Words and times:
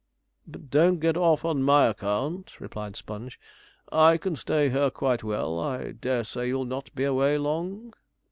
'But 0.47 0.71
don't 0.71 0.99
get 0.99 1.15
off 1.15 1.45
on 1.45 1.61
my 1.61 1.85
account,' 1.85 2.59
replied 2.59 2.95
Sponge. 2.95 3.39
'I 3.91 4.17
can 4.17 4.35
stay 4.35 4.67
here 4.71 4.89
quite 4.89 5.23
well. 5.23 5.59
I 5.59 5.91
dare 5.91 6.23
say 6.23 6.47
you'll 6.47 6.65
not 6.65 6.89
be 6.95 7.03
away 7.03 7.37
long.' 7.37 7.93